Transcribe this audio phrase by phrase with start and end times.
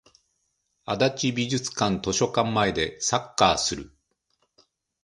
[0.83, 0.97] 足
[1.27, 3.91] 立美術館図書館前でサッカーする